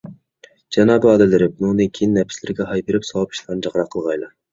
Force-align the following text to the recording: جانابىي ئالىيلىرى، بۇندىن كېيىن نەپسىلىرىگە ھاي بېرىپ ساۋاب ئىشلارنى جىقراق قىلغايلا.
جانابىي 0.77 1.11
ئالىيلىرى، 1.11 1.47
بۇندىن 1.59 1.91
كېيىن 1.97 2.15
نەپسىلىرىگە 2.19 2.67
ھاي 2.71 2.81
بېرىپ 2.87 3.05
ساۋاب 3.11 3.37
ئىشلارنى 3.37 3.65
جىقراق 3.67 3.93
قىلغايلا. 3.97 4.31